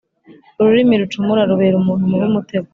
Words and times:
ururimi 0.61 0.95
rucumura 1.01 1.49
rubera 1.49 1.75
umuntu 1.77 2.09
mubi 2.11 2.25
umutego, 2.31 2.67